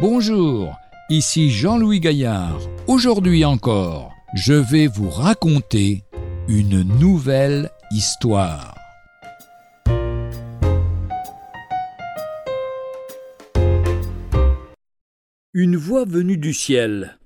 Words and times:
Bonjour, 0.00 0.78
ici 1.10 1.50
Jean-Louis 1.50 2.00
Gaillard. 2.00 2.58
Aujourd'hui 2.86 3.44
encore, 3.44 4.14
je 4.32 4.54
vais 4.54 4.86
vous 4.86 5.10
raconter 5.10 6.04
une 6.48 6.80
nouvelle 6.98 7.68
histoire. 7.90 8.74
Une 15.52 15.76
voix 15.76 16.06
venue 16.06 16.38
du 16.38 16.54
ciel. 16.54 17.18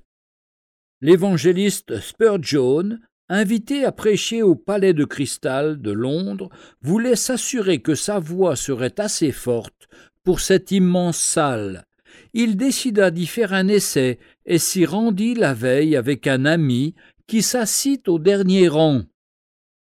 L'évangéliste 1.00 2.00
Spurgeon, 2.00 2.98
invité 3.28 3.84
à 3.84 3.92
prêcher 3.92 4.42
au 4.42 4.56
Palais 4.56 4.94
de 4.94 5.04
Cristal 5.04 5.80
de 5.80 5.92
Londres, 5.92 6.48
voulait 6.82 7.14
s'assurer 7.14 7.80
que 7.80 7.94
sa 7.94 8.18
voix 8.18 8.56
serait 8.56 8.98
assez 8.98 9.30
forte 9.30 9.88
pour 10.24 10.40
cette 10.40 10.72
immense 10.72 11.20
salle. 11.20 11.84
Il 12.32 12.56
décida 12.56 13.10
d'y 13.10 13.26
faire 13.26 13.52
un 13.52 13.68
essai 13.68 14.18
et 14.46 14.58
s'y 14.58 14.84
rendit 14.84 15.34
la 15.34 15.54
veille 15.54 15.96
avec 15.96 16.26
un 16.26 16.44
ami 16.44 16.94
qui 17.26 17.42
s'assit 17.42 18.08
au 18.08 18.18
dernier 18.18 18.68
rang. 18.68 19.02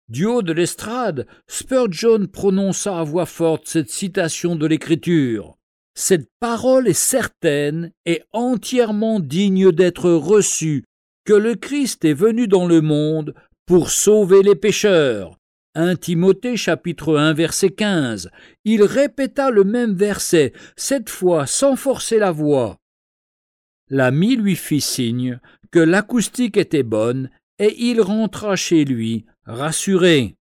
Du 0.10 0.26
haut 0.26 0.42
de 0.42 0.52
l'estrade, 0.52 1.26
Spurgeon 1.48 2.28
prononça 2.28 3.00
à 3.00 3.04
voix 3.04 3.26
forte 3.26 3.68
cette 3.68 3.90
citation 3.90 4.56
de 4.56 4.66
l'Écriture. 4.66 5.58
Cette 5.94 6.30
parole 6.40 6.88
est 6.88 6.94
certaine 6.94 7.92
et 8.06 8.22
entièrement 8.32 9.20
digne 9.20 9.72
d'être 9.72 10.10
reçue, 10.12 10.84
que 11.26 11.34
le 11.34 11.56
Christ 11.56 12.06
est 12.06 12.14
venu 12.14 12.48
dans 12.48 12.68
le 12.68 12.82
monde 12.82 13.34
pour 13.66 13.90
sauver 13.90 14.42
les 14.44 14.56
pécheurs. 14.56 15.38
1 15.74 15.96
Timothée 15.96 16.58
chapitre 16.58 17.18
1 17.18 17.32
verset 17.32 17.70
15. 17.70 18.30
Il 18.66 18.84
répéta 18.84 19.50
le 19.50 19.64
même 19.64 19.94
verset, 19.94 20.52
cette 20.76 21.10
fois 21.10 21.48
sans 21.48 21.78
forcer 21.78 22.20
la 22.20 22.32
voix. 22.32 22.78
L'ami 23.90 24.36
lui 24.36 24.58
fit 24.58 24.82
signe 24.82 25.40
que 25.72 25.80
l'acoustique 25.80 26.58
était 26.58 26.84
bonne 26.84 27.30
et 27.58 27.74
il 27.86 28.02
rentra 28.02 28.58
chez 28.58 28.84
lui, 28.84 29.26
rassuré. 29.46 30.36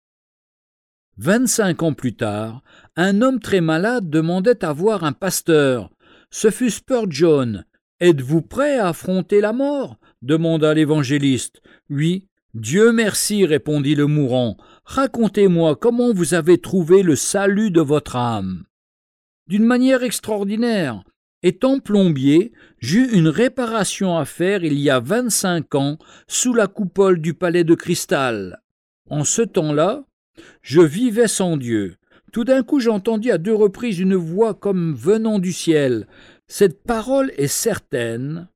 Vingt-cinq 1.19 1.83
ans 1.83 1.93
plus 1.93 2.15
tard, 2.15 2.63
un 2.97 3.21
homme 3.21 3.41
très 3.41 3.61
malade 3.61 4.09
demandait 4.09 4.65
à 4.65 4.73
voir 4.73 5.05
un 5.05 5.13
pasteur. 5.13 5.91
Ce 6.31 6.51
fut 6.51 6.71
Spurgeon. 6.71 7.65
Êtes-vous 8.01 8.43
prêt 8.43 8.79
à 8.79 8.89
affronter 8.89 9.41
la 9.43 9.53
mort? 9.53 9.99
demanda 10.23 10.73
l'évangéliste. 10.73 11.61
Oui, 11.91 12.28
Dieu 12.55 12.93
merci, 12.93 13.45
répondit 13.45 13.95
le 13.95 14.07
mourant. 14.07 14.57
Racontez-moi 14.85 15.77
comment 15.77 16.15
vous 16.15 16.33
avez 16.33 16.59
trouvé 16.59 17.03
le 17.03 17.15
salut 17.15 17.71
de 17.71 17.83
votre 17.83 18.17
âme. 18.17 18.65
D'une 19.47 19.65
manière 19.65 20.03
extraordinaire. 20.03 21.05
Étant 21.43 21.79
plombier, 21.79 22.53
j'eus 22.79 23.13
une 23.13 23.29
réparation 23.29 24.17
à 24.17 24.25
faire 24.25 24.65
il 24.65 24.79
y 24.79 24.91
a 24.91 24.99
vingt-cinq 24.99 25.75
ans 25.75 25.99
sous 26.27 26.53
la 26.55 26.67
coupole 26.67 27.21
du 27.21 27.35
palais 27.35 27.65
de 27.65 27.75
cristal. 27.75 28.63
En 29.09 29.25
ce 29.25 29.43
temps-là, 29.43 30.05
je 30.63 30.81
vivais 30.81 31.29
sans 31.29 31.57
Dieu. 31.57 31.97
Tout 32.33 32.45
d'un 32.45 32.63
coup 32.63 32.81
j'entendis 32.81 33.31
à 33.31 33.39
deux 33.39 33.55
reprises 33.55 33.99
une 33.99 34.17
voix 34.17 34.55
comme 34.55 34.95
venant 34.95 35.39
du 35.39 35.53
ciel. 35.53 36.09
Cette 36.47 36.83
parole 36.83 37.31
est 37.37 37.47
certaine 37.47 38.49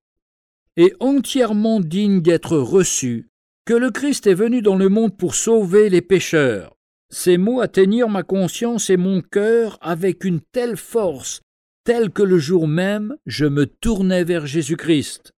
et 0.77 0.95
entièrement 0.99 1.79
digne 1.79 2.23
d'être 2.23 2.57
reçue, 2.57 3.29
que 3.65 3.75
le 3.75 3.91
Christ 3.91 4.27
est 4.27 4.35
venu 4.35 4.61
dans 4.63 4.77
le 4.77 4.89
monde 4.89 5.17
pour 5.17 5.35
sauver 5.35 5.89
les 5.89 6.03
pécheurs. 6.03 6.77
Ces 7.11 7.37
mots 7.37 7.61
atteignirent 7.61 8.09
ma 8.09 8.23
conscience 8.23 8.91
et 8.91 8.97
mon 8.97 9.21
cœur 9.21 9.79
avec 9.81 10.25
une 10.25 10.41
telle 10.41 10.77
force, 10.77 11.43
telle 11.85 12.11
que 12.11 12.23
le 12.23 12.39
jour 12.39 12.67
même 12.67 13.17
je 13.27 13.45
me 13.45 13.67
tournais 13.67 14.25
vers 14.25 14.47
Jésus-Christ. 14.47 15.33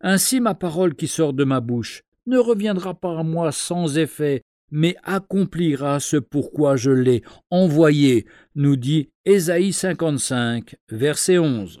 Ainsi 0.00 0.40
ma 0.40 0.54
parole 0.54 0.94
qui 0.94 1.08
sort 1.08 1.32
de 1.32 1.44
ma 1.44 1.60
bouche 1.60 2.02
ne 2.26 2.38
reviendra 2.38 2.94
pas 2.94 3.18
à 3.18 3.22
moi 3.22 3.52
sans 3.52 3.96
effet, 3.98 4.42
mais 4.70 4.96
accomplira 5.02 6.00
ce 6.00 6.16
pourquoi 6.16 6.76
je 6.76 6.90
l'ai 6.90 7.22
envoyé, 7.50 8.26
nous 8.54 8.76
dit 8.76 9.10
Ésaïe 9.24 9.72
55, 9.72 10.74
verset 10.90 11.38
11. 11.38 11.80